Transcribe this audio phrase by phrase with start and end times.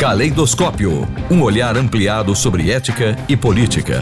[0.00, 4.00] Caleidoscópio um olhar ampliado sobre ética e política.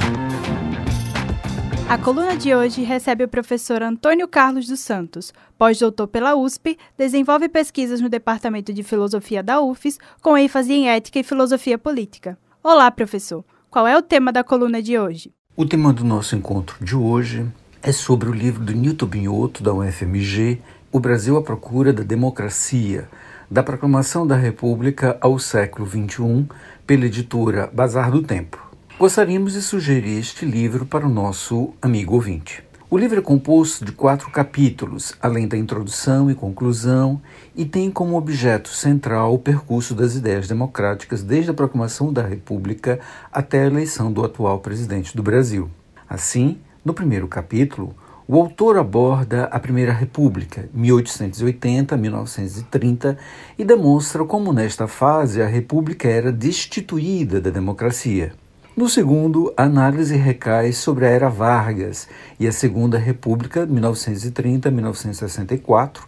[1.88, 7.48] A coluna de hoje recebe o professor Antônio Carlos dos Santos, pós-doutor pela USP, desenvolve
[7.48, 12.38] pesquisas no Departamento de Filosofia da UFES, com ênfase em ética e filosofia política.
[12.62, 13.44] Olá, professor.
[13.68, 15.32] Qual é o tema da coluna de hoje?
[15.56, 17.44] O tema do nosso encontro de hoje
[17.82, 20.60] é sobre o livro do Newton Binhoto, da UFMG,
[20.92, 23.08] O Brasil à Procura da Democracia,
[23.50, 26.46] da Proclamação da República ao século XXI,
[26.86, 28.58] pela editora Bazar do Tempo.
[28.98, 32.62] Gostaríamos de sugerir este livro para o nosso amigo ouvinte.
[32.90, 37.20] O livro é composto de quatro capítulos, além da introdução e conclusão,
[37.54, 42.98] e tem como objeto central o percurso das ideias democráticas desde a proclamação da República
[43.32, 45.70] até a eleição do atual presidente do Brasil.
[46.08, 47.94] Assim, no primeiro capítulo,
[48.30, 53.16] o autor aborda a Primeira República, 1880-1930,
[53.58, 58.34] e demonstra como nesta fase a República era destituída da democracia.
[58.76, 62.06] No segundo, a análise recai sobre a Era Vargas
[62.38, 66.00] e a Segunda República, 1930-1964,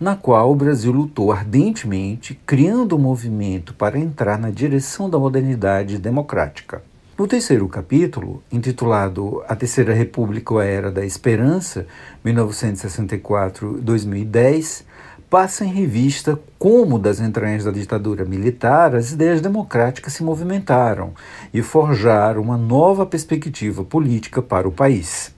[0.00, 5.98] na qual o Brasil lutou ardentemente, criando um movimento para entrar na direção da modernidade
[5.98, 6.82] democrática.
[7.18, 11.86] No terceiro capítulo, intitulado A Terceira República ou a Era da Esperança,
[12.22, 14.84] 1964-2010,
[15.30, 21.14] passa em revista como, das entranhas da ditadura militar, as ideias democráticas se movimentaram
[21.54, 25.34] e forjaram uma nova perspectiva política para o país.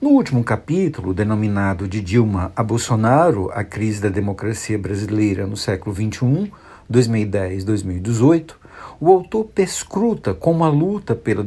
[0.00, 5.92] No último capítulo, denominado de Dilma a Bolsonaro, a crise da democracia brasileira no século
[5.92, 6.52] XXI,
[6.88, 8.67] 2010-2018,
[9.00, 11.46] o autor perscruta como a luta pela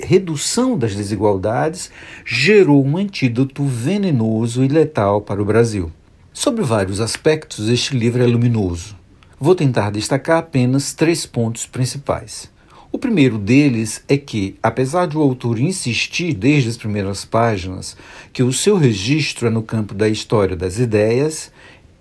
[0.00, 1.90] redução das desigualdades
[2.24, 5.90] gerou um antídoto venenoso e letal para o Brasil.
[6.32, 8.96] Sobre vários aspectos, este livro é luminoso.
[9.38, 12.50] Vou tentar destacar apenas três pontos principais.
[12.92, 17.96] O primeiro deles é que, apesar de o autor insistir desde as primeiras páginas
[18.32, 21.52] que o seu registro é no campo da história das ideias,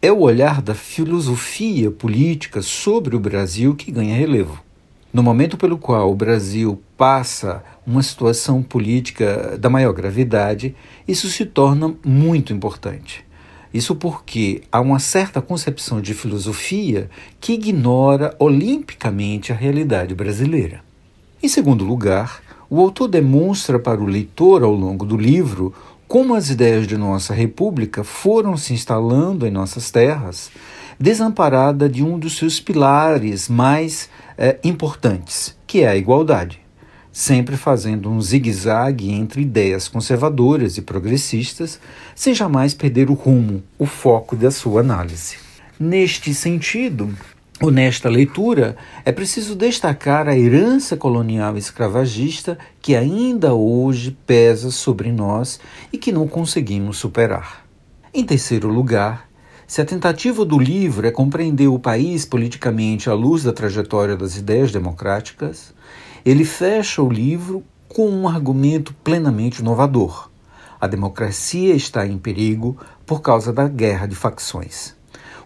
[0.02, 4.64] é o olhar da filosofia política sobre o Brasil que ganha relevo.
[5.12, 10.74] No momento pelo qual o Brasil passa uma situação política da maior gravidade,
[11.06, 13.26] isso se torna muito importante.
[13.74, 17.10] Isso porque há uma certa concepção de filosofia
[17.42, 20.82] que ignora olimpicamente a realidade brasileira.
[21.44, 25.74] Em segundo lugar, o autor demonstra para o leitor ao longo do livro
[26.10, 30.50] como as ideias de nossa república foram se instalando em nossas terras,
[31.00, 36.60] desamparada de um dos seus pilares mais eh, importantes, que é a igualdade
[37.12, 41.80] sempre fazendo um zigue-zague entre ideias conservadoras e progressistas,
[42.16, 45.38] sem jamais perder o rumo, o foco da sua análise.
[45.80, 47.14] Neste sentido,
[47.62, 55.12] ou nesta leitura, é preciso destacar a herança colonial escravagista que ainda hoje pesa sobre
[55.12, 55.60] nós
[55.92, 57.66] e que não conseguimos superar.
[58.14, 59.30] Em terceiro lugar,
[59.68, 64.38] se a tentativa do livro é compreender o país politicamente à luz da trajetória das
[64.38, 65.74] ideias democráticas,
[66.26, 70.30] ele fecha o livro com um argumento plenamente inovador.
[70.80, 74.99] A democracia está em perigo por causa da guerra de facções.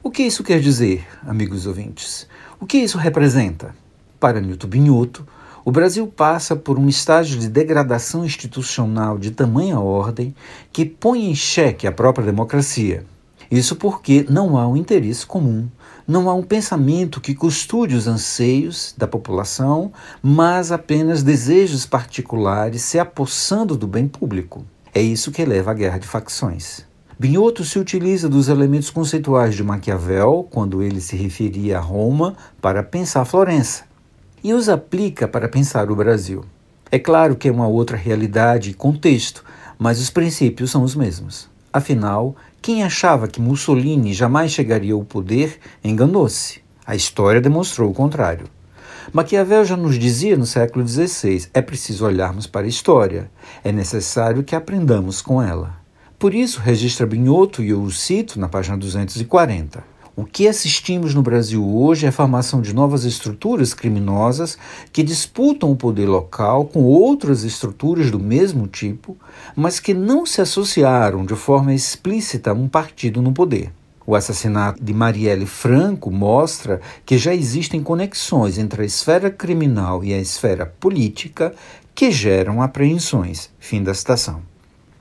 [0.03, 2.28] O que isso quer dizer, amigos ouvintes?
[2.59, 3.74] O que isso representa?
[4.19, 5.25] Para Newton Binhoto,
[5.64, 10.36] o Brasil passa por um estágio de degradação institucional de tamanha ordem
[10.74, 13.06] que põe em xeque a própria democracia.
[13.50, 15.69] Isso porque não há um interesse comum
[16.08, 23.00] não há um pensamento que costure os anseios da população, mas apenas desejos particulares se
[23.00, 24.66] apossando do bem público.
[24.94, 26.86] É isso que leva à guerra de facções.
[27.23, 32.84] Binhoto se utiliza dos elementos conceituais de Maquiavel, quando ele se referia a Roma, para
[32.84, 33.85] pensar Florença,
[34.44, 36.44] e os aplica para pensar o Brasil.
[36.91, 39.41] É claro que é uma outra realidade e contexto,
[39.79, 41.50] mas os princípios são os mesmos.
[41.72, 46.59] Afinal, quem achava que Mussolini jamais chegaria ao poder enganou-se.
[46.85, 48.48] A história demonstrou o contrário.
[49.13, 53.31] Maquiavel já nos dizia no século XVI: é preciso olharmos para a história,
[53.63, 55.82] é necessário que aprendamos com ela.
[56.24, 59.84] Por isso, registra Binhoto, e eu o cito na página 240.
[60.16, 64.58] O que assistimos no Brasil hoje é a formação de novas estruturas criminosas
[64.94, 69.18] que disputam o poder local com outras estruturas do mesmo tipo,
[69.54, 73.74] mas que não se associaram de forma explícita a um partido no poder.
[74.08, 80.14] O assassinato de Marielle Franco mostra que já existem conexões entre a esfera criminal e
[80.14, 81.54] a esfera política
[81.94, 83.50] que geram apreensões.
[83.60, 84.52] Fim da citação.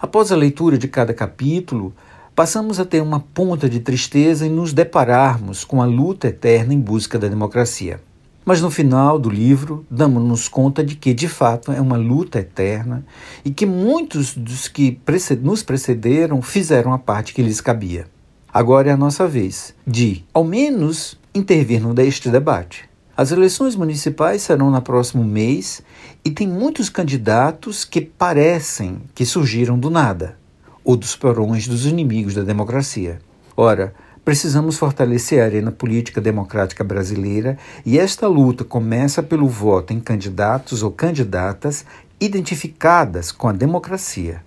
[0.02, 1.94] Após a leitura de cada capítulo,
[2.34, 6.81] passamos a ter uma ponta de tristeza em nos depararmos com a luta eterna em
[6.81, 8.00] busca da democracia.
[8.44, 13.06] Mas no final do livro, damos-nos conta de que, de fato, é uma luta eterna
[13.44, 14.99] e que muitos dos que
[15.40, 18.06] nos precederam fizeram a parte que lhes cabia.
[18.52, 22.90] Agora é a nossa vez de, ao menos, intervir neste debate.
[23.17, 25.82] As eleições municipais serão no próximo mês
[26.25, 30.38] e tem muitos candidatos que parecem que surgiram do nada
[30.82, 33.20] ou dos porões dos inimigos da democracia.
[33.56, 33.94] Ora,
[34.25, 40.85] Precisamos fortalecer a arena política democrática brasileira e esta luta começa pelo voto em candidatos
[40.85, 41.85] ou candidatas
[42.20, 44.44] identificadas com a democracia.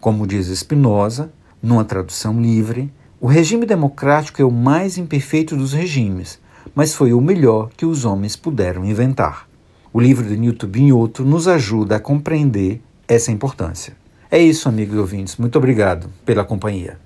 [0.00, 1.30] Como diz Spinoza,
[1.62, 6.40] numa tradução livre, o regime democrático é o mais imperfeito dos regimes,
[6.74, 9.48] mas foi o melhor que os homens puderam inventar.
[9.92, 13.96] O livro de Newton Binhoto nos ajuda a compreender essa importância.
[14.30, 15.36] É isso, amigos ouvintes.
[15.36, 16.98] Muito obrigado pela companhia.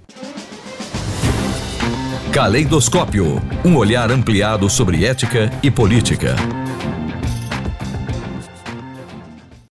[2.32, 6.35] Caleidoscópio um olhar ampliado sobre ética e política.